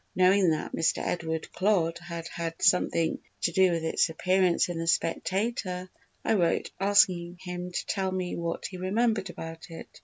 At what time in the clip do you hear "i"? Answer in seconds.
6.25-6.33